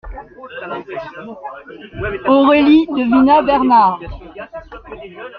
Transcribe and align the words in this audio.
«Aurélie!» 2.27 2.85
devina 2.91 3.43
Bernard. 3.43 3.99